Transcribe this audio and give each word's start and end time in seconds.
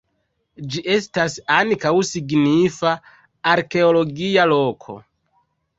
Ĝi 0.75 0.81
estas 0.93 1.35
ankaŭ 1.57 1.93
signifa 2.13 2.97
arkeologia 3.55 4.51
loko. 4.55 5.03